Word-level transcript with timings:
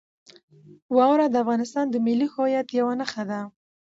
واوره 0.95 1.27
د 1.29 1.35
افغانستان 1.43 1.85
د 1.89 1.95
ملي 2.05 2.27
هویت 2.33 2.67
یوه 2.79 2.93
نښه 2.99 3.23
ده. 3.29 3.39